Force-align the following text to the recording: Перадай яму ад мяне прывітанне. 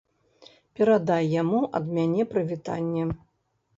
Перадай 0.77 1.23
яму 1.41 1.59
ад 1.81 1.85
мяне 1.99 2.21
прывітанне. 2.33 3.03